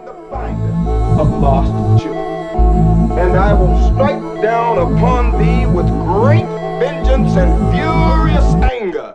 and 0.00 0.08
the 0.08 0.30
finder 0.30 0.72
of 1.20 1.28
lost 1.40 2.02
children. 2.02 3.18
And 3.18 3.36
I 3.36 3.52
will 3.52 3.92
strike 3.92 4.42
down 4.42 4.78
upon 4.78 5.38
thee 5.38 5.66
with 5.66 5.86
great 5.86 6.46
vengeance 6.78 7.36
and 7.36 7.72
furious 7.72 8.54
anger. 8.72 9.14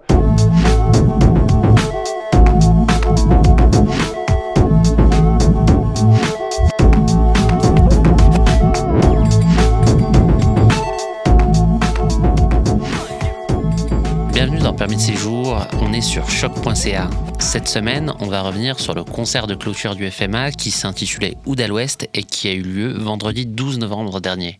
Permis 14.77 14.97
de 14.97 15.01
séjour, 15.01 15.65
on 15.79 15.93
est 15.93 16.01
sur 16.01 16.29
choc.ca. 16.29 17.09
Cette 17.39 17.69
semaine, 17.69 18.13
on 18.19 18.27
va 18.27 18.41
revenir 18.41 18.77
sur 18.77 18.93
le 18.93 19.05
concert 19.05 19.47
de 19.47 19.55
clôture 19.55 19.95
du 19.95 20.11
FMA 20.11 20.51
qui 20.51 20.69
s'intitulait 20.69 21.37
Oud 21.45 21.61
l'Ouest 21.61 22.09
et 22.13 22.23
qui 22.23 22.49
a 22.49 22.53
eu 22.53 22.61
lieu 22.61 22.91
vendredi 22.91 23.45
12 23.45 23.79
novembre 23.79 24.19
dernier. 24.19 24.59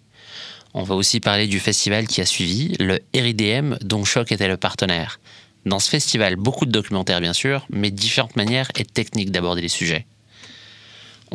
On 0.74 0.84
va 0.84 0.96
aussi 0.96 1.20
parler 1.20 1.48
du 1.48 1.60
festival 1.60 2.08
qui 2.08 2.22
a 2.22 2.26
suivi, 2.26 2.76
le 2.80 3.00
RIDM, 3.14 3.76
dont 3.82 4.06
Choc 4.06 4.32
était 4.32 4.48
le 4.48 4.56
partenaire. 4.56 5.20
Dans 5.66 5.80
ce 5.80 5.90
festival, 5.90 6.38
beaucoup 6.38 6.66
de 6.66 6.72
documentaires 6.72 7.20
bien 7.20 7.34
sûr, 7.34 7.66
mais 7.70 7.92
différentes 7.92 8.38
manières 8.38 8.72
et 8.78 8.86
techniques 8.86 9.32
d'aborder 9.32 9.62
les 9.62 9.68
sujets. 9.68 10.06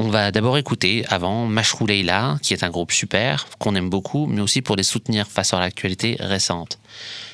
On 0.02 0.08
va 0.08 0.30
d'abord 0.32 0.56
écouter 0.56 1.04
avant 1.10 1.44
Mashrou 1.44 1.86
Leila, 1.86 2.38
qui 2.40 2.54
est 2.54 2.64
un 2.64 2.70
groupe 2.70 2.90
super, 2.90 3.46
qu'on 3.58 3.74
aime 3.74 3.90
beaucoup, 3.90 4.24
mais 4.24 4.40
aussi 4.40 4.62
pour 4.62 4.74
les 4.74 4.82
soutenir 4.82 5.26
face 5.26 5.52
à 5.52 5.60
l'actualité 5.60 6.16
récente. 6.20 6.78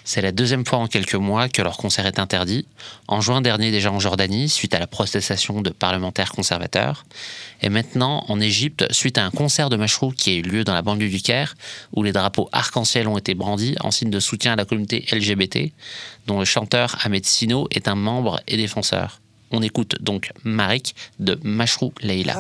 C'est 0.03 0.21
la 0.21 0.33
deuxième 0.33 0.67
fois 0.67 0.81
en 0.81 0.89
quelques 0.89 1.15
mois 1.15 1.49
que 1.49 1.63
leur 1.63 1.77
concert 1.77 2.07
est 2.07 2.19
interdit. 2.19 2.67
En 3.07 3.21
juin 3.21 3.41
dernier 3.41 3.71
déjà 3.71 3.93
en 3.93 4.01
Jordanie, 4.01 4.49
suite 4.49 4.75
à 4.75 4.81
la 4.81 4.89
protestation 4.89 5.63
de 5.63 5.71
parlementaires 5.71 6.33
conservateurs. 6.33 7.05
Et 7.63 7.69
maintenant 7.69 8.25
en 8.27 8.41
Égypte, 8.41 8.93
suite 8.93 9.19
à 9.19 9.25
un 9.25 9.31
concert 9.31 9.71
de 9.71 9.77
Mashrou 9.77 10.11
qui 10.11 10.31
a 10.31 10.35
eu 10.35 10.43
lieu 10.43 10.65
dans 10.65 10.75
la 10.75 10.83
banlieue 10.83 11.09
du 11.09 11.23
Caire, 11.23 11.55
où 11.93 12.03
les 12.03 12.11
drapeaux 12.11 12.49
arc-en-ciel 12.51 13.07
ont 13.07 13.17
été 13.17 13.35
brandis 13.35 13.77
en 13.79 13.93
signe 13.93 14.11
de 14.11 14.19
soutien 14.19 14.55
à 14.55 14.57
la 14.57 14.65
communauté 14.65 15.07
LGBT, 15.13 15.73
dont 16.27 16.41
le 16.41 16.45
chanteur 16.45 16.97
Ahmed 17.05 17.27
Sino 17.27 17.69
est 17.71 17.87
un 17.87 17.95
membre 17.95 18.41
et 18.49 18.57
défenseur. 18.57 19.21
On 19.52 19.62
écoute 19.62 19.96
donc 20.02 20.32
Marik 20.44 20.96
de 21.20 21.38
Mashrou 21.44 21.92
Leila. 22.02 22.36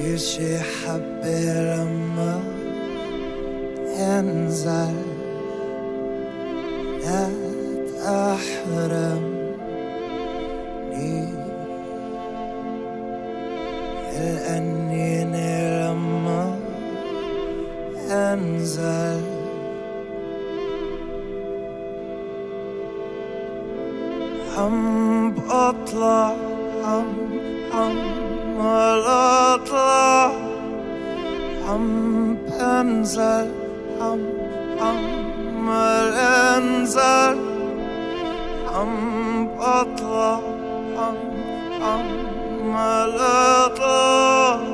يشي 0.00 0.58
حبي 0.58 1.44
لما 1.44 2.40
ينزل 3.98 4.96
لا 7.04 7.28
تحرمني 8.04 9.40
الأنيني 14.16 15.50
لما 15.80 16.58
ينزل 18.10 19.33
هم 24.56 25.30
بطلع 25.30 26.32
هم 26.84 27.04
هم 27.72 27.96
ولا 28.58 29.54
اطلع 29.54 30.30
هم 31.68 32.34
بنزل 32.34 33.48
هم 34.00 34.20
هم 34.80 35.68
انزل 35.68 37.36
هم 38.74 39.46
بطلع 39.46 40.40
هم 40.96 41.16
هم 41.82 42.76
لا 43.16 43.66
اطلع 43.66 44.73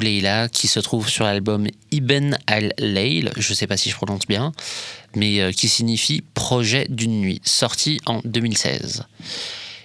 Leila 0.00 0.48
qui 0.48 0.68
se 0.68 0.80
trouve 0.80 1.08
sur 1.08 1.24
l'album 1.24 1.66
Ibn 1.90 2.36
al-Layl, 2.46 3.30
je 3.36 3.50
ne 3.50 3.54
sais 3.54 3.66
pas 3.66 3.76
si 3.76 3.90
je 3.90 3.96
prononce 3.96 4.26
bien, 4.26 4.52
mais 5.14 5.40
euh, 5.40 5.52
qui 5.52 5.68
signifie 5.68 6.22
Projet 6.34 6.86
d'une 6.88 7.20
nuit, 7.20 7.40
sorti 7.44 8.00
en 8.06 8.20
2016. 8.24 9.04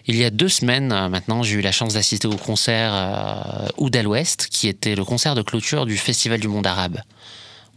Il 0.09 0.15
y 0.15 0.24
a 0.24 0.30
deux 0.30 0.48
semaines 0.48 0.94
euh, 0.94 1.09
maintenant, 1.09 1.44
j'ai 1.44 1.56
eu 1.56 1.62
la 1.62 1.74
chance 1.74 1.95
d'assister 1.95 2.27
au 2.27 2.38
concert 2.38 2.92
euh, 2.94 3.68
Oud 3.77 3.95
al-Ouest, 3.95 4.48
qui 4.50 4.69
était 4.69 4.95
le 4.95 5.04
concert 5.04 5.36
de 5.36 5.42
clôture 5.42 5.86
du 5.86 5.98
Festival 5.98 6.39
du 6.39 6.48
Monde 6.48 6.65
Arabe. 6.65 7.01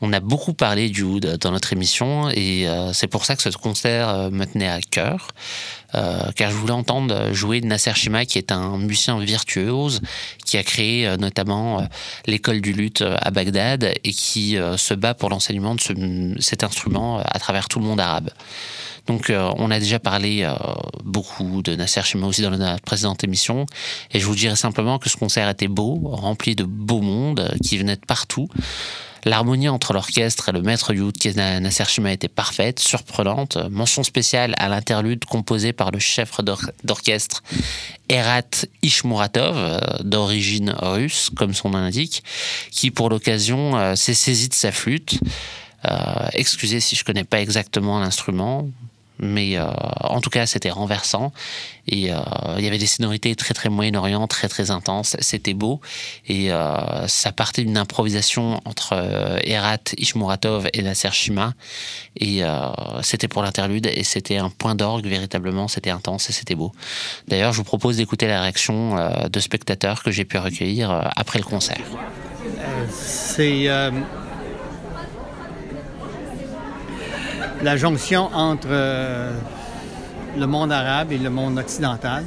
On 0.00 0.12
a 0.12 0.20
beaucoup 0.20 0.54
parlé 0.54 0.88
du 0.88 1.02
oud 1.02 1.36
dans 1.40 1.50
notre 1.50 1.74
émission 1.74 2.30
et 2.30 2.66
euh, 2.66 2.92
c'est 2.94 3.08
pour 3.08 3.26
ça 3.26 3.36
que 3.36 3.42
ce 3.42 3.50
concert 3.50 4.30
me 4.30 4.46
tenait 4.46 4.68
à 4.68 4.80
cœur. 4.80 5.28
Euh, 5.94 6.30
car 6.36 6.50
je 6.50 6.56
voulais 6.56 6.72
entendre 6.72 7.32
jouer 7.32 7.60
Nasser 7.60 7.92
Shima, 7.94 8.24
qui 8.24 8.38
est 8.38 8.52
un 8.52 8.78
musicien 8.78 9.18
virtuose, 9.18 10.00
qui 10.44 10.56
a 10.56 10.62
créé 10.62 11.06
euh, 11.06 11.16
notamment 11.16 11.80
euh, 11.80 11.84
l'école 12.26 12.60
du 12.60 12.72
luth 12.72 13.02
à 13.02 13.30
Bagdad 13.30 13.84
et 14.04 14.12
qui 14.12 14.56
se 14.76 14.94
bat 14.94 15.14
pour 15.14 15.30
l'enseignement 15.30 15.74
de 15.74 15.80
ce- 15.80 16.34
cet 16.38 16.64
instrument 16.64 17.18
à 17.18 17.38
travers 17.38 17.68
tout 17.68 17.78
le 17.78 17.84
monde 17.84 18.00
arabe. 18.00 18.30
Donc 19.06 19.32
on 19.32 19.70
a 19.70 19.80
déjà 19.80 19.98
parlé 19.98 20.48
beaucoup 21.04 21.62
de 21.62 21.74
Nasser 21.74 22.02
Shima 22.02 22.26
aussi 22.26 22.42
dans 22.42 22.50
la 22.50 22.78
précédente 22.78 23.24
émission 23.24 23.66
et 24.12 24.20
je 24.20 24.26
vous 24.26 24.34
dirais 24.36 24.56
simplement 24.56 24.98
que 24.98 25.08
ce 25.08 25.16
concert 25.16 25.48
était 25.48 25.68
beau, 25.68 25.98
rempli 26.04 26.54
de 26.54 26.64
beau 26.64 27.00
monde 27.00 27.40
euh, 27.40 27.56
qui 27.64 27.78
venait 27.78 27.96
de 27.96 28.04
partout. 28.06 28.48
L'harmonie 29.24 29.68
entre 29.68 29.92
l'orchestre 29.92 30.48
et 30.48 30.52
le 30.52 30.62
maître 30.62 30.92
du 30.92 31.12
qui 31.12 31.28
est 31.28 31.36
Na- 31.36 31.60
Nasser 31.60 31.84
était 32.06 32.28
parfaite, 32.28 32.78
surprenante. 32.80 33.56
Mention 33.70 34.02
spéciale 34.02 34.54
à 34.58 34.68
l'interlude 34.68 35.24
composé 35.24 35.72
par 35.72 35.90
le 35.90 35.98
chef 35.98 36.40
d'or- 36.40 36.70
d'orchestre 36.84 37.42
Erat 38.08 38.42
Ishmuratov, 38.82 39.56
euh, 39.56 39.78
d'origine 40.04 40.74
russe, 40.78 41.30
comme 41.36 41.54
son 41.54 41.70
nom 41.70 41.78
l'indique, 41.78 42.22
qui 42.70 42.90
pour 42.90 43.08
l'occasion 43.10 43.76
euh, 43.76 43.94
s'est 43.94 44.14
saisi 44.14 44.48
de 44.48 44.54
sa 44.54 44.72
flûte. 44.72 45.18
Euh, 45.90 46.28
excusez 46.34 46.80
si 46.80 46.96
je 46.96 47.04
connais 47.04 47.24
pas 47.24 47.40
exactement 47.40 47.98
l'instrument, 48.00 48.68
mais 49.20 49.56
euh, 49.56 49.66
en 50.00 50.20
tout 50.20 50.30
cas 50.30 50.46
c'était 50.46 50.70
renversant 50.70 51.32
et 51.86 52.12
euh, 52.12 52.18
il 52.58 52.64
y 52.64 52.68
avait 52.68 52.78
des 52.78 52.86
sonorités 52.86 53.34
très 53.34 53.54
très 53.54 53.68
Moyen-Orient, 53.68 54.26
très 54.26 54.48
très 54.48 54.70
intenses. 54.70 55.16
C'était 55.20 55.54
beau 55.54 55.80
et 56.26 56.52
euh, 56.52 57.06
ça 57.08 57.32
partait 57.32 57.64
d'une 57.64 57.76
improvisation 57.76 58.60
entre 58.64 58.94
Erat 59.44 59.78
Ishmuratov 59.96 60.68
et 60.72 60.82
Nasser 60.82 61.10
Shima 61.12 61.54
et 62.16 62.42
c'était 63.02 63.28
pour 63.28 63.42
l'interlude 63.42 63.86
et 63.86 64.04
c'était 64.04 64.36
un 64.36 64.50
point 64.50 64.74
d'orgue 64.74 65.06
véritablement. 65.06 65.68
C'était 65.68 65.90
intense 65.90 66.30
et 66.30 66.32
c'était 66.32 66.54
beau. 66.54 66.72
D'ailleurs, 67.28 67.52
je 67.52 67.58
vous 67.58 67.64
propose 67.64 67.96
d'écouter 67.96 68.26
la 68.26 68.42
réaction 68.42 68.96
de 69.28 69.40
spectateurs 69.40 70.02
que 70.02 70.10
j'ai 70.10 70.24
pu 70.24 70.38
recueillir 70.38 71.10
après 71.16 71.38
le 71.38 71.44
concert. 71.44 71.80
C'est 72.90 73.68
euh, 73.68 73.90
la 77.62 77.76
jonction 77.76 78.30
entre 78.34 78.68
euh, 78.70 79.32
le 80.38 80.46
monde 80.46 80.72
arabe 80.72 81.12
et 81.12 81.18
le 81.18 81.30
monde 81.30 81.58
occidental. 81.58 82.24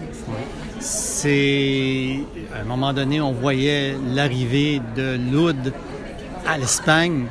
C'est 0.80 2.20
à 2.56 2.62
un 2.62 2.66
moment 2.66 2.94
donné, 2.94 3.22
on 3.22 3.32
voyait 3.32 3.96
l'arrivée 4.14 4.82
de 4.96 5.18
l'oud 5.32 5.74
à 6.48 6.58
l'Espagne 6.58 7.26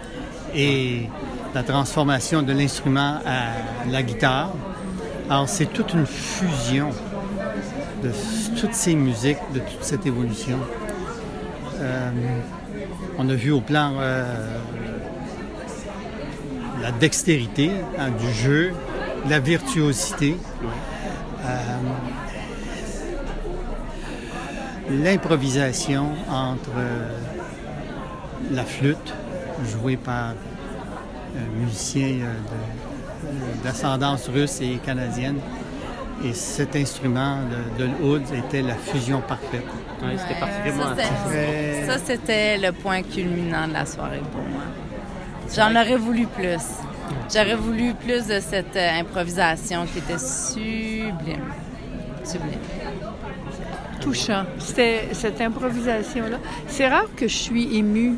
et 0.55 1.09
la 1.55 1.63
transformation 1.63 2.43
de 2.43 2.53
l'instrument 2.53 3.19
à 3.27 3.91
la 3.91 4.03
guitare. 4.03 4.53
Alors 5.29 5.49
c'est 5.49 5.67
toute 5.67 5.93
une 5.93 6.07
fusion 6.07 6.91
de 8.03 8.11
toutes 8.59 8.75
ces 8.75 8.95
musiques, 8.95 9.39
de 9.55 9.61
toute 9.61 9.83
cette 9.83 10.07
évolution. 10.07 10.59
Euh, 11.81 12.11
on 13.19 13.29
a 13.29 13.35
vu 13.35 13.53
au 13.53 13.61
plan 13.61 13.93
euh, 13.99 14.25
la 16.83 16.91
dextérité 16.91 17.71
hein, 17.99 18.11
du 18.11 18.33
jeu, 18.33 18.73
la 19.29 19.39
virtuosité, 19.39 20.37
euh, 21.45 21.79
l'improvisation 24.91 26.09
entre 26.29 26.71
euh, 26.77 27.09
la 28.53 28.65
flûte 28.65 29.15
jouée 29.71 29.97
par 29.97 30.31
un 31.37 31.61
musicien 31.65 32.09
euh, 32.23 32.35
de- 32.35 33.65
d'ascendance 33.65 34.29
russe 34.29 34.61
et 34.61 34.77
canadienne. 34.85 35.39
Et 36.25 36.35
cet 36.35 36.77
instrument 36.77 37.39
de, 37.79 37.85
de 37.85 37.91
l'oud 38.01 38.23
était 38.47 38.63
la 38.63 38.75
fusion 38.75 39.21
parfaite. 39.21 39.65
c'était 40.19 40.39
Très- 41.29 41.87
Ça, 41.87 41.99
c'était 42.05 42.59
le 42.59 42.71
point 42.73 43.03
culminant 43.03 43.67
de 43.67 43.73
la 43.73 43.87
soirée 43.87 44.23
pour 44.31 44.41
moi. 44.43 44.63
J'en 45.55 45.71
aurais 45.73 45.97
voulu 45.97 46.27
plus. 46.27 46.63
J'aurais 47.33 47.55
voulu 47.55 47.95
plus 47.95 48.27
de 48.27 48.41
cette 48.41 48.77
euh, 48.77 49.01
improvisation 49.01 49.85
qui 49.87 49.99
était 49.99 50.19
sublime. 50.19 51.45
Sublime. 52.25 52.59
touchant. 54.01 54.45
C'était 54.59 55.09
cette 55.13 55.41
improvisation-là. 55.41 56.39
C'est 56.67 56.89
rare 56.89 57.07
que 57.17 57.29
je 57.29 57.37
suis 57.37 57.77
émue 57.77 58.17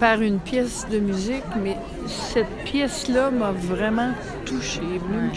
par 0.00 0.20
une 0.22 0.38
pièce 0.38 0.86
de 0.90 0.98
musique, 0.98 1.44
mais 1.62 1.76
cette 2.06 2.64
pièce-là 2.64 3.30
m'a 3.30 3.50
vraiment 3.52 4.10
touchée. 4.44 4.80
Est 4.94 4.98
venue 4.98 5.30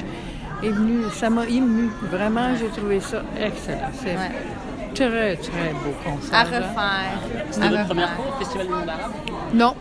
est 0.62 0.72
venue- 0.72 1.10
ça 1.14 1.30
m'a 1.30 1.46
émue. 1.46 1.90
Vraiment, 2.12 2.54
j'ai 2.58 2.68
trouvé 2.68 3.00
ça 3.00 3.22
excellent. 3.40 3.92
C'est 3.94 4.16
Ouais. 4.16 4.32
très, 4.94 5.36
très 5.38 5.70
beau 5.74 5.94
concert. 6.04 6.34
À 6.34 6.42
hein. 6.42 6.46
refaire. 6.46 7.46
C'était 7.52 7.70
votre 7.70 7.86
première 7.86 8.10
fois? 8.14 8.26
au 8.36 8.40
Festival 8.44 8.68
du 8.68 8.74
Monde 8.74 8.90
Arabe 8.90 9.12
Non. 9.54 9.76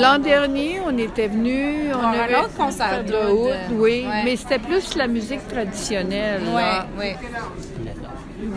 L'an 0.00 0.18
dernier, 0.18 0.80
on 0.86 0.96
était 0.98 1.28
venus. 1.28 1.90
On 1.94 1.98
Pour 1.98 2.04
un 2.08 2.12
avait 2.12 2.36
autre 2.36 2.54
concert 2.56 3.04
de 3.04 3.30
oud, 3.32 3.56
oui, 3.78 4.04
Ouais. 4.08 4.24
mais 4.24 4.36
c'était 4.36 4.58
plus 4.58 4.94
la 4.96 5.06
musique 5.06 5.46
traditionnelle. 5.48 6.42
Oui, 6.46 6.62
oui. 6.98 8.48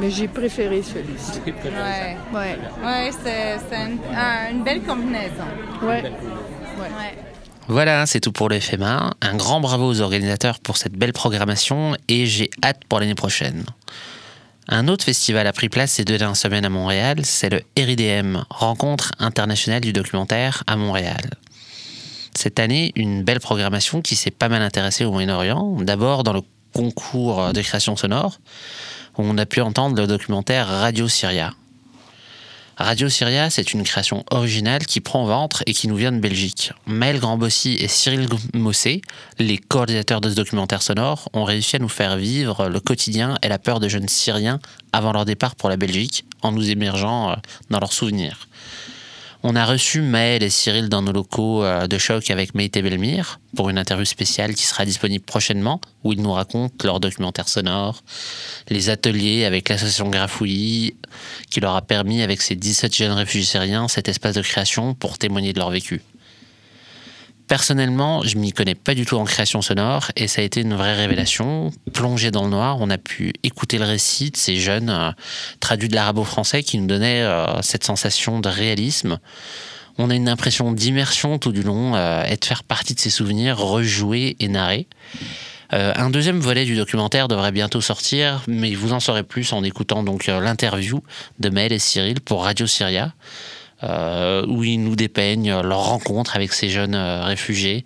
Mais 0.00 0.10
j'ai 0.10 0.28
préféré 0.28 0.82
celui-ci. 0.82 1.40
Oui. 1.46 1.52
Ouais. 2.34 2.58
Oui, 2.84 3.10
c'est 3.22 3.58
c'est 3.68 3.76
une, 3.76 3.98
un- 4.16 4.50
une 4.50 4.62
belle 4.64 4.82
combinaison. 4.82 5.44
Ouais. 5.82 6.02
Ouais. 6.78 7.14
Voilà, 7.68 8.06
c'est 8.06 8.20
tout 8.20 8.32
pour 8.32 8.48
le 8.48 8.58
FMA. 8.58 9.12
Un 9.20 9.36
grand 9.36 9.60
bravo 9.60 9.86
aux 9.86 10.00
organisateurs 10.00 10.58
pour 10.58 10.76
cette 10.76 10.94
belle 10.94 11.12
programmation 11.12 11.94
et 12.08 12.26
j'ai 12.26 12.50
hâte 12.64 12.80
pour 12.88 12.98
l'année 13.00 13.14
prochaine. 13.14 13.64
Un 14.68 14.88
autre 14.88 15.04
festival 15.04 15.46
a 15.46 15.52
pris 15.52 15.68
place 15.68 15.92
ces 15.92 16.04
deux 16.04 16.18
dernières 16.18 16.36
semaines 16.36 16.64
à 16.64 16.68
Montréal, 16.68 17.24
c'est 17.24 17.50
le 17.50 17.62
RIDM, 17.76 18.38
Rencontre 18.50 19.12
internationale 19.18 19.80
du 19.80 19.92
documentaire 19.92 20.62
à 20.66 20.76
Montréal. 20.76 21.30
Cette 22.34 22.60
année, 22.60 22.92
une 22.94 23.24
belle 23.24 23.40
programmation 23.40 24.00
qui 24.02 24.16
s'est 24.16 24.30
pas 24.30 24.48
mal 24.48 24.62
intéressée 24.62 25.04
au 25.04 25.10
Moyen-Orient. 25.10 25.78
D'abord 25.80 26.22
dans 26.22 26.32
le 26.32 26.42
concours 26.72 27.52
de 27.52 27.60
création 27.62 27.96
sonore, 27.96 28.38
où 29.18 29.22
on 29.22 29.36
a 29.38 29.46
pu 29.46 29.60
entendre 29.60 30.00
le 30.00 30.06
documentaire 30.06 30.68
Radio 30.68 31.08
Syria. 31.08 31.52
Radio 32.80 33.10
Syria, 33.10 33.50
c'est 33.50 33.74
une 33.74 33.82
création 33.82 34.24
originale 34.30 34.86
qui 34.86 35.02
prend 35.02 35.26
ventre 35.26 35.62
et 35.66 35.74
qui 35.74 35.86
nous 35.86 35.96
vient 35.96 36.12
de 36.12 36.18
Belgique. 36.18 36.72
Maël 36.86 37.20
Grandbossy 37.20 37.76
et 37.78 37.88
Cyril 37.88 38.26
Mossé, 38.54 39.02
les 39.38 39.58
coordinateurs 39.58 40.22
de 40.22 40.30
ce 40.30 40.34
documentaire 40.34 40.80
sonore, 40.80 41.28
ont 41.34 41.44
réussi 41.44 41.76
à 41.76 41.78
nous 41.78 41.90
faire 41.90 42.16
vivre 42.16 42.70
le 42.70 42.80
quotidien 42.80 43.36
et 43.42 43.48
la 43.48 43.58
peur 43.58 43.80
de 43.80 43.88
jeunes 43.88 44.08
Syriens 44.08 44.60
avant 44.94 45.12
leur 45.12 45.26
départ 45.26 45.56
pour 45.56 45.68
la 45.68 45.76
Belgique, 45.76 46.24
en 46.40 46.52
nous 46.52 46.70
émergeant 46.70 47.32
euh, 47.32 47.34
dans 47.68 47.80
leurs 47.80 47.92
souvenirs. 47.92 48.48
On 49.42 49.56
a 49.56 49.64
reçu 49.64 50.02
Maël 50.02 50.42
et 50.42 50.50
Cyril 50.50 50.90
dans 50.90 51.00
nos 51.00 51.12
locaux 51.12 51.64
euh, 51.64 51.86
de 51.86 51.96
choc 51.96 52.30
avec 52.30 52.54
Meïté 52.54 52.82
Belmire 52.82 53.40
pour 53.56 53.70
une 53.70 53.78
interview 53.78 54.04
spéciale 54.04 54.54
qui 54.54 54.64
sera 54.64 54.84
disponible 54.84 55.24
prochainement 55.24 55.80
où 56.04 56.12
ils 56.12 56.20
nous 56.20 56.32
racontent 56.32 56.74
leur 56.84 57.00
documentaire 57.00 57.48
sonore, 57.48 58.02
les 58.68 58.90
ateliers 58.90 59.46
avec 59.46 59.70
l'association 59.70 60.10
Grafouillis 60.10 60.94
qui 61.50 61.60
leur 61.60 61.74
a 61.74 61.80
permis 61.80 62.20
avec 62.20 62.42
ces 62.42 62.54
17 62.54 62.94
jeunes 62.94 63.12
réfugiés 63.12 63.46
syriens 63.46 63.88
cet 63.88 64.08
espace 64.10 64.34
de 64.34 64.42
création 64.42 64.92
pour 64.92 65.16
témoigner 65.16 65.54
de 65.54 65.58
leur 65.58 65.70
vécu. 65.70 66.02
Personnellement, 67.50 68.22
je 68.22 68.38
m'y 68.38 68.52
connais 68.52 68.76
pas 68.76 68.94
du 68.94 69.04
tout 69.04 69.16
en 69.16 69.24
création 69.24 69.60
sonore 69.60 70.12
et 70.14 70.28
ça 70.28 70.40
a 70.40 70.44
été 70.44 70.60
une 70.60 70.74
vraie 70.74 70.94
révélation. 70.94 71.72
Plongé 71.92 72.30
dans 72.30 72.44
le 72.44 72.50
noir, 72.50 72.76
on 72.78 72.88
a 72.90 72.96
pu 72.96 73.32
écouter 73.42 73.78
le 73.78 73.86
récit 73.86 74.30
de 74.30 74.36
ces 74.36 74.54
jeunes 74.54 74.88
euh, 74.88 75.10
traduits 75.58 75.88
de 75.88 75.96
l'arabo-français 75.96 76.62
qui 76.62 76.78
nous 76.78 76.86
donnaient 76.86 77.22
euh, 77.22 77.60
cette 77.62 77.82
sensation 77.82 78.38
de 78.38 78.48
réalisme. 78.48 79.18
On 79.98 80.10
a 80.10 80.14
une 80.14 80.28
impression 80.28 80.70
d'immersion 80.70 81.40
tout 81.40 81.50
du 81.50 81.64
long 81.64 81.96
euh, 81.96 82.22
et 82.22 82.36
de 82.36 82.44
faire 82.44 82.62
partie 82.62 82.94
de 82.94 83.00
ces 83.00 83.10
souvenirs 83.10 83.58
rejoués 83.58 84.36
et 84.38 84.46
narrés. 84.46 84.86
Euh, 85.72 85.92
un 85.96 86.10
deuxième 86.10 86.38
volet 86.38 86.64
du 86.64 86.76
documentaire 86.76 87.26
devrait 87.26 87.50
bientôt 87.50 87.80
sortir, 87.80 88.44
mais 88.46 88.74
vous 88.76 88.92
en 88.92 89.00
saurez 89.00 89.24
plus 89.24 89.52
en 89.52 89.64
écoutant 89.64 90.04
donc 90.04 90.26
l'interview 90.26 91.02
de 91.40 91.48
Maël 91.48 91.72
et 91.72 91.80
Cyril 91.80 92.20
pour 92.20 92.44
Radio 92.44 92.68
Syria. 92.68 93.12
Euh, 93.82 94.44
où 94.46 94.62
ils 94.64 94.78
nous 94.78 94.96
dépeignent 94.96 95.60
leur 95.62 95.84
rencontre 95.84 96.36
avec 96.36 96.52
ces 96.52 96.68
jeunes 96.68 96.94
euh, 96.94 97.24
réfugiés, 97.24 97.84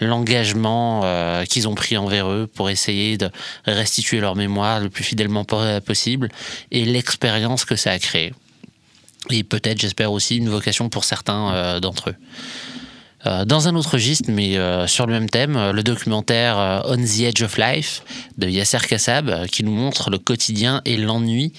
l'engagement 0.00 1.00
euh, 1.04 1.44
qu'ils 1.44 1.66
ont 1.68 1.74
pris 1.74 1.96
envers 1.96 2.28
eux 2.30 2.46
pour 2.46 2.70
essayer 2.70 3.18
de 3.18 3.30
restituer 3.66 4.20
leur 4.20 4.36
mémoire 4.36 4.80
le 4.80 4.88
plus 4.88 5.04
fidèlement 5.04 5.44
po- 5.44 5.80
possible 5.84 6.28
et 6.70 6.84
l'expérience 6.84 7.64
que 7.64 7.76
ça 7.76 7.90
a 7.90 7.98
créé. 7.98 8.32
Et 9.30 9.44
peut-être, 9.44 9.80
j'espère 9.80 10.12
aussi, 10.12 10.36
une 10.36 10.48
vocation 10.48 10.88
pour 10.88 11.04
certains 11.04 11.78
d'entre 11.80 12.10
eux. 12.10 12.16
Dans 13.46 13.68
un 13.68 13.76
autre 13.76 13.90
registre, 13.92 14.30
mais 14.32 14.56
sur 14.88 15.06
le 15.06 15.12
même 15.12 15.30
thème, 15.30 15.70
le 15.70 15.82
documentaire 15.84 16.82
On 16.86 16.96
the 16.96 17.20
Edge 17.20 17.40
of 17.42 17.56
Life 17.56 18.02
de 18.36 18.48
Yasser 18.48 18.78
Kassab, 18.78 19.46
qui 19.46 19.62
nous 19.62 19.70
montre 19.70 20.10
le 20.10 20.18
quotidien 20.18 20.82
et 20.84 20.96
l'ennui, 20.96 21.52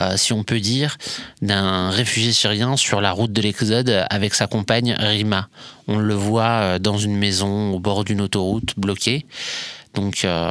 euh, 0.00 0.16
si 0.16 0.32
on 0.32 0.42
peut 0.42 0.60
dire, 0.60 0.96
d'un 1.42 1.90
réfugié 1.90 2.32
syrien 2.32 2.76
sur 2.76 3.00
la 3.00 3.12
route 3.12 3.32
de 3.32 3.42
l'Exode 3.42 4.06
avec 4.10 4.34
sa 4.34 4.46
compagne 4.46 4.94
Rima. 4.98 5.48
On 5.88 5.98
le 5.98 6.14
voit 6.14 6.44
euh, 6.44 6.78
dans 6.78 6.96
une 6.96 7.16
maison 7.16 7.72
au 7.72 7.78
bord 7.78 8.04
d'une 8.04 8.20
autoroute 8.20 8.74
bloquée. 8.78 9.26
Donc 9.94 10.24
euh, 10.24 10.50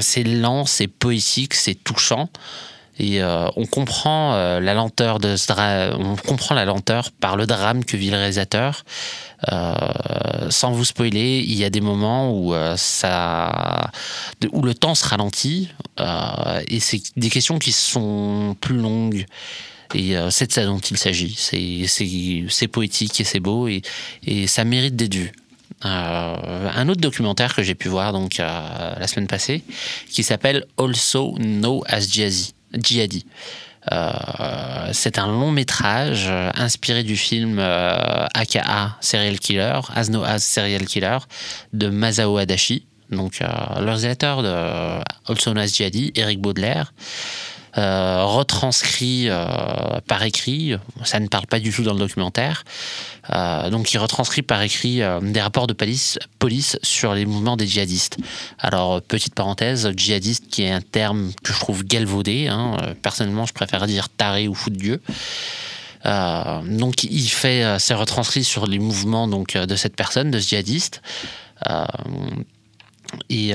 c'est 0.00 0.24
lent, 0.24 0.64
c'est 0.64 0.86
poétique, 0.86 1.54
c'est 1.54 1.74
touchant. 1.74 2.30
Et 2.98 3.22
euh, 3.22 3.48
on 3.56 3.66
comprend 3.66 4.34
euh, 4.34 4.60
la 4.60 4.74
lenteur 4.74 5.18
de 5.18 5.36
ce 5.36 5.52
on 5.96 6.16
comprend 6.16 6.54
la 6.54 6.64
lenteur 6.64 7.10
par 7.10 7.36
le 7.36 7.46
drame 7.46 7.84
que 7.84 7.96
vit 7.96 8.10
le 8.10 8.16
réalisateur. 8.16 8.84
Euh, 9.50 9.74
sans 10.50 10.72
vous 10.72 10.84
spoiler, 10.84 11.44
il 11.46 11.54
y 11.54 11.64
a 11.64 11.70
des 11.70 11.80
moments 11.80 12.32
où 12.32 12.54
ça, 12.76 13.90
où 14.52 14.62
le 14.62 14.74
temps 14.74 14.94
se 14.94 15.06
ralentit 15.06 15.70
et 16.68 16.80
c'est 16.80 17.02
des 17.16 17.30
questions 17.30 17.58
qui 17.58 17.72
sont 17.72 18.56
plus 18.60 18.76
longues. 18.76 19.26
Et 19.94 20.14
c'est 20.30 20.46
de 20.46 20.52
ça 20.52 20.64
dont 20.64 20.78
il 20.78 20.96
s'agit. 20.96 21.34
C'est- 21.36 22.68
poétique 22.68 23.20
et 23.20 23.24
c'est 23.24 23.40
beau 23.40 23.68
et, 23.68 23.82
ça 24.46 24.64
mérite 24.64 24.96
d'être 24.96 25.14
vu. 25.14 25.32
Un 25.82 26.88
autre 26.88 27.00
documentaire 27.00 27.54
que 27.54 27.62
j'ai 27.62 27.74
pu 27.74 27.88
voir 27.88 28.12
donc 28.12 28.36
la 28.38 29.06
semaine 29.08 29.26
passée, 29.26 29.64
qui 30.08 30.22
s'appelle 30.22 30.64
Also 30.78 31.34
Know 31.38 31.82
as 31.88 32.08
Jihadi. 32.08 32.54
Jihadi. 32.74 33.26
Euh, 33.90 34.90
c'est 34.92 35.18
un 35.18 35.26
long 35.26 35.50
métrage 35.50 36.26
euh, 36.28 36.50
inspiré 36.54 37.02
du 37.02 37.16
film 37.16 37.58
euh, 37.58 38.26
AKA 38.32 38.96
Serial 39.00 39.38
Killer, 39.40 39.80
As 39.94 40.08
No 40.08 40.22
As 40.22 40.38
Serial 40.38 40.84
Killer 40.84 41.18
de 41.72 41.88
Masao 41.88 42.36
Adachi, 42.36 42.86
donc 43.10 43.42
euh, 43.42 43.46
le 43.80 43.86
réalisateur 43.86 44.42
de 44.42 44.48
euh, 44.48 45.00
Also 45.26 45.56
as 45.56 45.66
Jihadi, 45.66 46.12
Eric 46.14 46.40
Baudelaire. 46.40 46.92
Euh, 47.78 48.22
retranscrit 48.24 49.30
euh, 49.30 49.46
par 50.06 50.22
écrit, 50.24 50.74
ça 51.04 51.20
ne 51.20 51.26
parle 51.26 51.46
pas 51.46 51.58
du 51.58 51.72
tout 51.72 51.82
dans 51.82 51.94
le 51.94 51.98
documentaire, 51.98 52.64
euh, 53.32 53.70
donc 53.70 53.94
il 53.94 53.98
retranscrit 53.98 54.42
par 54.42 54.60
écrit 54.60 55.00
des 55.22 55.40
rapports 55.40 55.66
de 55.66 55.72
police, 55.72 56.18
sur 56.82 57.14
les 57.14 57.24
mouvements 57.24 57.56
des 57.56 57.66
djihadistes. 57.66 58.18
Alors, 58.58 59.00
petite 59.00 59.34
parenthèse, 59.34 59.90
djihadiste 59.96 60.48
qui 60.48 60.64
est 60.64 60.70
un 60.70 60.82
terme 60.82 61.32
que 61.42 61.54
je 61.54 61.60
trouve 61.60 61.82
galvaudé, 61.82 62.48
hein, 62.48 62.76
personnellement 63.00 63.46
je 63.46 63.54
préfère 63.54 63.86
dire 63.86 64.10
taré 64.10 64.48
ou 64.48 64.54
fou 64.54 64.68
de 64.68 64.76
Dieu. 64.76 65.00
Donc 66.04 67.04
il 67.04 67.28
fait 67.28 67.78
ses 67.78 67.94
retranscrits 67.94 68.44
sur 68.44 68.66
les 68.66 68.78
mouvements 68.78 69.28
donc, 69.28 69.56
de 69.56 69.76
cette 69.76 69.96
personne, 69.96 70.30
de 70.30 70.40
ce 70.40 70.48
djihadiste. 70.48 71.00
Et 73.30 73.54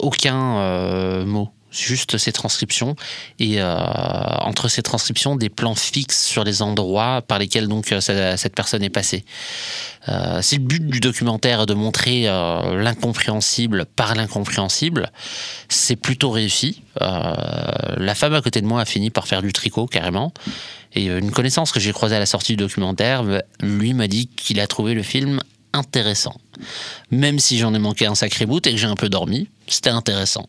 aucun 0.00 1.24
mot, 1.24 1.50
juste 1.78 2.18
ces 2.18 2.32
transcriptions 2.32 2.96
et 3.38 3.60
euh, 3.60 3.76
entre 4.40 4.68
ces 4.68 4.82
transcriptions 4.82 5.36
des 5.36 5.48
plans 5.48 5.74
fixes 5.74 6.24
sur 6.24 6.44
les 6.44 6.62
endroits 6.62 7.22
par 7.22 7.38
lesquels 7.38 7.68
donc 7.68 7.92
euh, 7.92 8.00
cette, 8.00 8.54
personne 8.54 8.82
est 8.82 8.90
passée. 8.90 9.24
Euh, 10.08 10.40
c'est 10.42 10.56
le 10.56 10.62
but 10.62 10.86
du 10.86 11.00
documentaire 11.00 11.66
de 11.66 11.74
montrer 11.74 12.24
l'incompréhensible 12.24 13.86
par 13.96 14.14
l'incompréhensible. 14.14 15.10
C'est 15.68 15.96
plutôt 15.96 16.30
réussi. 16.30 16.82
La 17.00 18.14
femme 18.14 18.34
à 18.34 18.40
côté 18.40 18.60
de 18.60 18.66
moi 18.66 18.80
a 18.80 18.84
fini 18.84 19.10
par 19.10 19.26
faire 19.26 19.42
du 19.42 19.52
tricot 19.52 19.86
carrément. 19.86 20.32
Et 20.94 21.06
une 21.06 21.30
connaissance 21.30 21.72
que 21.72 21.80
j'ai 21.80 21.92
croisée 21.92 22.16
à 22.16 22.18
la 22.18 22.26
sortie 22.26 22.52
du 22.52 22.56
documentaire, 22.56 23.22
lui 23.60 23.92
m'a 23.92 24.08
dit 24.08 24.28
qu'il 24.28 24.60
a 24.60 24.66
trouvé 24.66 24.94
le 24.94 25.02
film 25.02 25.40
intéressant. 25.76 26.34
Même 27.10 27.38
si 27.38 27.58
j'en 27.58 27.74
ai 27.74 27.78
manqué 27.78 28.06
un 28.06 28.14
sacré 28.14 28.46
bout 28.46 28.66
et 28.66 28.72
que 28.72 28.76
j'ai 28.76 28.86
un 28.86 28.96
peu 28.96 29.08
dormi, 29.08 29.48
c'était 29.68 29.90
intéressant. 29.90 30.46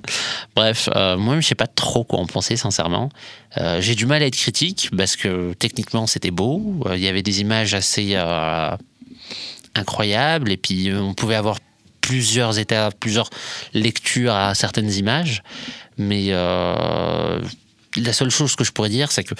Bref, 0.56 0.88
euh, 0.94 1.16
moi, 1.16 1.40
je 1.40 1.46
sais 1.46 1.54
pas 1.54 1.66
trop 1.66 2.04
quoi 2.04 2.18
en 2.18 2.26
penser, 2.26 2.56
sincèrement. 2.56 3.08
Euh, 3.58 3.80
j'ai 3.80 3.94
du 3.94 4.06
mal 4.06 4.22
à 4.22 4.26
être 4.26 4.36
critique 4.36 4.90
parce 4.96 5.16
que 5.16 5.54
techniquement, 5.58 6.06
c'était 6.06 6.30
beau. 6.30 6.82
Euh, 6.86 6.96
Il 6.96 7.02
y 7.02 7.08
avait 7.08 7.22
des 7.22 7.40
images 7.40 7.74
assez 7.74 8.16
incroyables 9.74 10.52
et 10.52 10.56
puis 10.56 10.92
on 10.92 11.14
pouvait 11.14 11.34
avoir 11.34 11.58
plusieurs 12.00 12.58
étapes, 12.58 12.94
plusieurs 13.00 13.30
lectures 13.72 14.34
à 14.34 14.54
certaines 14.54 14.92
images. 14.92 15.42
Mais 15.96 16.32
la 17.96 18.12
seule 18.12 18.30
chose 18.30 18.56
que 18.56 18.64
je 18.64 18.72
pourrais 18.72 18.88
dire, 18.88 19.12
c'est 19.12 19.24
que 19.24 19.34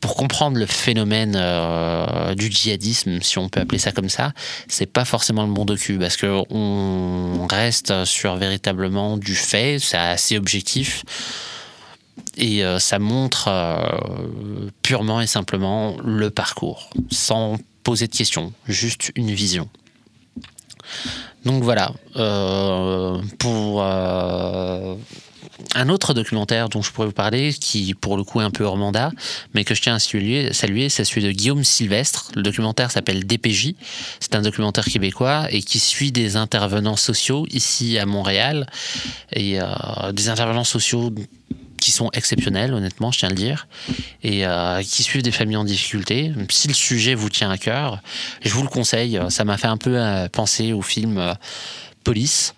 pour 0.00 0.14
comprendre 0.16 0.58
le 0.58 0.66
phénomène 0.66 1.34
euh, 1.36 2.34
du 2.34 2.50
djihadisme, 2.50 3.20
si 3.22 3.38
on 3.38 3.48
peut 3.48 3.60
appeler 3.60 3.78
ça 3.78 3.92
comme 3.92 4.08
ça, 4.08 4.32
c'est 4.68 4.86
pas 4.86 5.04
forcément 5.04 5.46
le 5.46 5.52
bon 5.52 5.64
docu 5.64 5.98
parce 5.98 6.16
que 6.16 6.42
on 6.50 7.46
reste 7.46 8.04
sur 8.04 8.36
véritablement 8.36 9.16
du 9.16 9.34
fait, 9.34 9.78
c'est 9.78 9.96
assez 9.96 10.36
objectif 10.36 11.04
et 12.36 12.64
euh, 12.64 12.78
ça 12.78 12.98
montre 12.98 13.48
euh, 13.48 14.68
purement 14.82 15.20
et 15.20 15.26
simplement 15.26 15.96
le 16.04 16.30
parcours, 16.30 16.90
sans 17.10 17.56
poser 17.82 18.06
de 18.06 18.14
questions, 18.14 18.52
juste 18.66 19.12
une 19.14 19.32
vision. 19.32 19.68
Donc 21.44 21.62
voilà, 21.62 21.92
pour 23.38 23.82
un 25.74 25.88
autre 25.88 26.14
documentaire 26.14 26.68
dont 26.68 26.82
je 26.82 26.90
pourrais 26.90 27.06
vous 27.06 27.12
parler, 27.12 27.52
qui 27.52 27.94
pour 27.94 28.16
le 28.16 28.24
coup 28.24 28.40
est 28.40 28.44
un 28.44 28.50
peu 28.50 28.64
hors 28.64 28.76
mandat, 28.76 29.10
mais 29.54 29.64
que 29.64 29.74
je 29.74 29.82
tiens 29.82 29.94
à 29.94 29.98
saluer, 29.98 30.88
c'est 30.88 31.04
celui 31.04 31.22
de 31.22 31.30
Guillaume 31.30 31.64
Sylvestre. 31.64 32.30
Le 32.34 32.42
documentaire 32.42 32.90
s'appelle 32.90 33.26
DPJ. 33.26 33.74
C'est 34.20 34.34
un 34.34 34.42
documentaire 34.42 34.84
québécois 34.84 35.46
et 35.50 35.62
qui 35.62 35.78
suit 35.78 36.12
des 36.12 36.36
intervenants 36.36 36.96
sociaux 36.96 37.46
ici 37.50 37.98
à 37.98 38.06
Montréal. 38.06 38.66
Et 39.32 39.60
euh, 39.60 40.12
des 40.12 40.28
intervenants 40.28 40.64
sociaux 40.64 41.12
qui 41.80 41.90
sont 41.90 42.10
exceptionnels, 42.14 42.72
honnêtement, 42.72 43.12
je 43.12 43.18
tiens 43.18 43.28
à 43.28 43.30
le 43.30 43.36
dire, 43.36 43.68
et 44.22 44.46
euh, 44.46 44.82
qui 44.82 45.02
suivent 45.02 45.22
des 45.22 45.32
familles 45.32 45.58
en 45.58 45.64
difficulté. 45.64 46.32
Si 46.48 46.66
le 46.66 46.74
sujet 46.74 47.14
vous 47.14 47.28
tient 47.28 47.50
à 47.50 47.58
cœur, 47.58 48.00
je 48.42 48.50
vous 48.50 48.62
le 48.62 48.68
conseille. 48.68 49.20
Ça 49.28 49.44
m'a 49.44 49.58
fait 49.58 49.66
un 49.66 49.76
peu 49.76 49.98
euh, 49.98 50.28
penser 50.28 50.72
au 50.72 50.80
film 50.80 51.34
Police 52.02 52.54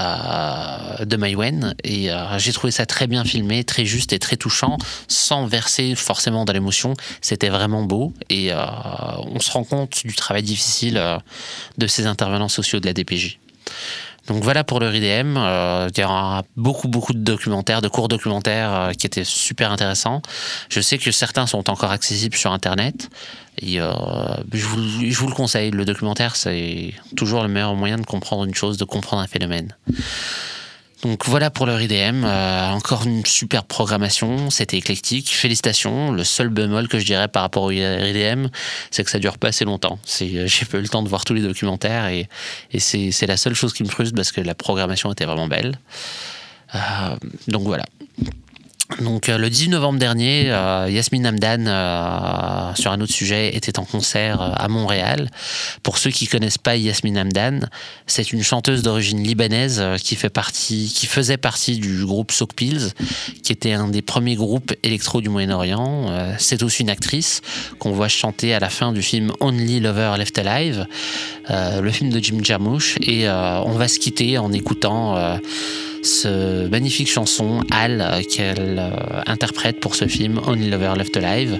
euh, 0.00 1.04
de 1.04 1.16
Maïwen, 1.16 1.74
et 1.84 2.10
euh, 2.10 2.38
j'ai 2.38 2.52
trouvé 2.52 2.70
ça 2.72 2.84
très 2.86 3.06
bien 3.06 3.24
filmé, 3.24 3.62
très 3.64 3.84
juste 3.84 4.12
et 4.12 4.18
très 4.18 4.36
touchant, 4.36 4.76
sans 5.08 5.46
verser 5.46 5.94
forcément 5.94 6.44
dans 6.44 6.52
l'émotion. 6.52 6.94
C'était 7.20 7.48
vraiment 7.48 7.84
beau, 7.84 8.12
et 8.28 8.52
euh, 8.52 8.56
on 9.18 9.38
se 9.40 9.52
rend 9.52 9.64
compte 9.64 10.04
du 10.04 10.14
travail 10.14 10.42
difficile 10.42 11.00
de 11.78 11.86
ces 11.86 12.06
intervenants 12.06 12.48
sociaux 12.48 12.80
de 12.80 12.86
la 12.86 12.92
DPJ. 12.92 13.38
Donc 14.26 14.42
voilà 14.42 14.64
pour 14.64 14.80
le 14.80 14.88
RIDM. 14.88 15.36
Il 15.36 16.00
y 16.00 16.04
aura 16.04 16.44
beaucoup, 16.56 16.88
beaucoup 16.88 17.12
de 17.12 17.18
documentaires, 17.18 17.82
de 17.82 17.88
courts 17.88 18.08
documentaires 18.08 18.92
qui 18.98 19.06
étaient 19.06 19.24
super 19.24 19.70
intéressants. 19.70 20.22
Je 20.70 20.80
sais 20.80 20.96
que 20.96 21.10
certains 21.10 21.46
sont 21.46 21.68
encore 21.68 21.90
accessibles 21.90 22.36
sur 22.36 22.50
Internet. 22.50 23.10
Et 23.58 23.80
euh, 23.80 23.92
je, 24.52 24.66
vous, 24.66 24.80
je 25.08 25.16
vous 25.16 25.28
le 25.28 25.34
conseille. 25.34 25.70
Le 25.70 25.84
documentaire, 25.84 26.36
c'est 26.36 26.92
toujours 27.16 27.42
le 27.42 27.48
meilleur 27.48 27.74
moyen 27.74 27.96
de 27.96 28.06
comprendre 28.06 28.44
une 28.44 28.54
chose, 28.54 28.76
de 28.76 28.84
comprendre 28.84 29.22
un 29.22 29.26
phénomène. 29.26 29.74
Donc 31.02 31.26
voilà 31.26 31.50
pour 31.50 31.66
le 31.66 31.74
RIDM. 31.74 32.24
Euh, 32.24 32.70
encore 32.70 33.04
une 33.04 33.24
super 33.26 33.64
programmation. 33.64 34.50
C'était 34.50 34.78
éclectique. 34.78 35.28
Félicitations. 35.28 36.12
Le 36.12 36.24
seul 36.24 36.48
bémol 36.48 36.88
que 36.88 36.98
je 36.98 37.04
dirais 37.04 37.28
par 37.28 37.42
rapport 37.42 37.64
au 37.64 37.66
RIDM, 37.68 38.48
c'est 38.90 39.04
que 39.04 39.10
ça 39.10 39.18
dure 39.18 39.38
pas 39.38 39.48
assez 39.48 39.64
longtemps. 39.64 39.98
C'est, 40.04 40.48
j'ai 40.48 40.64
pas 40.64 40.78
eu 40.78 40.82
le 40.82 40.88
temps 40.88 41.02
de 41.02 41.08
voir 41.08 41.24
tous 41.24 41.34
les 41.34 41.42
documentaires 41.42 42.06
et, 42.06 42.28
et 42.72 42.80
c'est, 42.80 43.12
c'est 43.12 43.26
la 43.26 43.36
seule 43.36 43.54
chose 43.54 43.74
qui 43.74 43.84
me 43.84 43.88
frustre 43.88 44.14
parce 44.14 44.32
que 44.32 44.40
la 44.40 44.54
programmation 44.54 45.12
était 45.12 45.26
vraiment 45.26 45.46
belle. 45.46 45.78
Euh, 46.74 46.78
donc 47.48 47.62
voilà. 47.62 47.84
Donc 49.00 49.28
euh, 49.28 49.38
le 49.38 49.50
10 49.50 49.70
novembre 49.70 49.98
dernier, 49.98 50.50
euh, 50.50 50.88
Yasmine 50.88 51.26
Hamdan, 51.26 51.66
euh, 51.66 52.74
sur 52.74 52.92
un 52.92 53.00
autre 53.00 53.12
sujet, 53.12 53.56
était 53.56 53.78
en 53.78 53.84
concert 53.84 54.40
euh, 54.40 54.50
à 54.54 54.68
Montréal. 54.68 55.30
Pour 55.82 55.98
ceux 55.98 56.10
qui 56.10 56.26
connaissent 56.26 56.58
pas 56.58 56.76
Yasmine 56.76 57.18
Hamdan, 57.18 57.68
c'est 58.06 58.32
une 58.32 58.42
chanteuse 58.42 58.82
d'origine 58.82 59.22
libanaise 59.22 59.78
euh, 59.80 59.96
qui 59.96 60.14
fait 60.14 60.30
partie, 60.30 60.92
qui 60.94 61.06
faisait 61.06 61.36
partie 61.36 61.78
du 61.78 62.04
groupe 62.04 62.30
Soak 62.30 62.54
Pills, 62.54 62.92
qui 63.42 63.52
était 63.52 63.72
un 63.72 63.88
des 63.88 64.02
premiers 64.02 64.36
groupes 64.36 64.72
électro 64.82 65.20
du 65.20 65.28
Moyen-Orient. 65.28 66.34
C'est 66.38 66.62
aussi 66.62 66.82
une 66.82 66.90
actrice 66.90 67.40
qu'on 67.78 67.92
voit 67.92 68.08
chanter 68.08 68.54
à 68.54 68.60
la 68.60 68.68
fin 68.68 68.92
du 68.92 69.02
film 69.02 69.32
Only 69.40 69.80
Lover 69.80 70.14
Left 70.18 70.38
Alive, 70.38 70.86
le 71.48 71.90
film 71.90 72.10
de 72.10 72.20
Jim 72.20 72.38
Jarmusch, 72.42 72.96
et 73.00 73.28
on 73.28 73.72
va 73.72 73.88
se 73.88 73.98
quitter 73.98 74.38
en 74.38 74.52
écoutant 74.52 75.38
Euh, 76.03 76.03
ce 76.03 76.67
magnifique 76.69 77.09
chanson 77.09 77.61
Al 77.71 78.01
euh, 78.01 78.21
qu'elle 78.23 78.77
euh, 78.79 79.21
interprète 79.25 79.79
pour 79.79 79.95
ce 79.95 80.05
film 80.07 80.39
Only 80.45 80.69
Lover 80.69 80.93
Left 80.97 81.15
Alive 81.17 81.59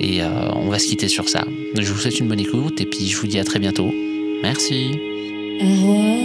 Et 0.00 0.22
euh, 0.22 0.26
on 0.54 0.68
va 0.68 0.78
se 0.78 0.88
quitter 0.88 1.08
sur 1.08 1.28
ça. 1.28 1.44
Je 1.78 1.92
vous 1.92 1.98
souhaite 1.98 2.18
une 2.18 2.28
bonne 2.28 2.40
écoute 2.40 2.80
et 2.80 2.86
puis 2.86 3.06
je 3.06 3.16
vous 3.16 3.26
dis 3.26 3.38
à 3.38 3.44
très 3.44 3.58
bientôt. 3.58 3.92
Merci. 4.42 4.98
أهواك 5.62 6.24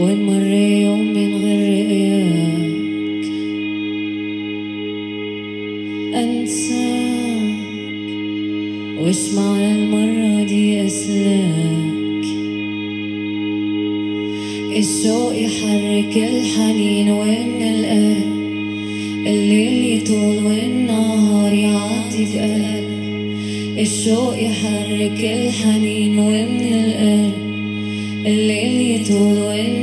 وين 0.00 0.26
مر 0.26 0.46
يوم 0.82 1.14
من 1.14 1.34
غير 1.44 1.86
رؤياك 1.86 3.24
أنساك 6.14 7.58
وش 8.98 9.32
معنى 9.36 9.72
المرة 9.72 10.44
دي 10.44 10.86
أسلاك 10.86 11.57
الشوق 14.99 15.33
يحرك 15.35 16.17
الحنين 16.17 17.09
وين 17.11 17.61
القلب 17.61 19.27
الليل 19.27 19.97
يطول 19.97 20.37
والنهار 20.45 21.53
يعدي 21.53 22.25
بقلب 22.33 22.89
الشوق 23.79 24.35
يحرك 24.43 25.23
الحنين 25.23 26.19
ومن 26.19 26.73
القلب 26.73 27.33
الليل 28.25 29.01
يطول 29.01 29.37
والنهار 29.37 29.78